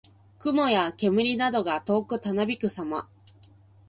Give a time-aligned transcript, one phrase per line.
[0.39, 3.07] 雲や煙などが遠くたなびくさま。